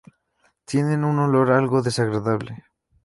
Tienen 0.65 1.03
un 1.05 1.19
olor 1.19 1.51
algo 1.51 1.83
desagradable. 1.83 2.65